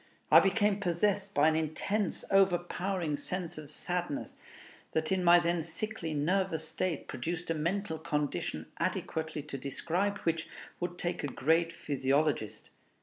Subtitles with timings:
[0.31, 4.37] I became possessed by an intense, overpowering sense of sadness,
[4.93, 10.49] that in my then sickly, nervous state produced a mental condition adequately to describe which
[10.79, 12.71] would take a great physiologist.